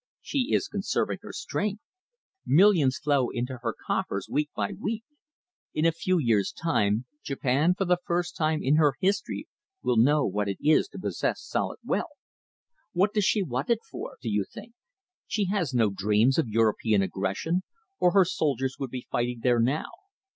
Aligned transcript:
She 0.19 0.49
is 0.51 0.67
conserving 0.67 1.19
her 1.21 1.31
strength. 1.31 1.83
Millions 2.43 2.97
flow 2.97 3.29
into 3.29 3.59
her 3.61 3.75
coffers 3.85 4.27
week 4.27 4.49
by 4.55 4.71
week. 4.71 5.03
In 5.75 5.85
a 5.85 5.91
few 5.91 6.17
years 6.17 6.51
time, 6.51 7.05
Japan, 7.21 7.75
for 7.75 7.85
the 7.85 7.99
first 8.03 8.35
time 8.35 8.63
in 8.63 8.77
her 8.77 8.95
history, 8.99 9.47
will 9.83 9.97
know 9.97 10.25
what 10.25 10.49
it 10.49 10.57
is 10.59 10.87
to 10.87 10.99
possess 10.99 11.43
solid 11.43 11.77
wealth. 11.85 12.09
What 12.93 13.13
does 13.13 13.25
she 13.25 13.43
want 13.43 13.69
it 13.69 13.83
for, 13.91 14.17
do 14.23 14.29
you 14.31 14.43
think? 14.43 14.73
She 15.27 15.45
has 15.51 15.71
no 15.71 15.91
dreams 15.91 16.39
of 16.39 16.47
European 16.47 17.03
aggression, 17.03 17.61
or 17.99 18.09
her 18.13 18.25
soldiers 18.25 18.77
would 18.79 18.89
be 18.89 19.05
fighting 19.11 19.41
there 19.43 19.59
now. 19.61 19.91